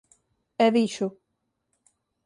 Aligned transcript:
E 0.65 0.67
dixo: 0.75 1.07